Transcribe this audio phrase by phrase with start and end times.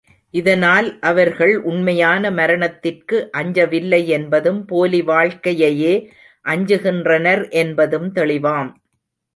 [0.33, 5.93] இதனால், அவர்கள் உண்மையான மரணத்திற்கு அஞ்சவில்லை என்பதும், போலி வாழ்க்கையையே
[6.45, 8.71] அஞ்சுகின்றனர் என்பதும் தெளிவாம்.